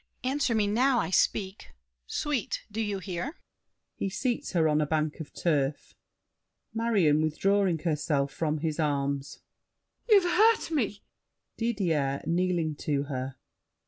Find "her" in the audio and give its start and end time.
4.53-4.67, 13.03-13.35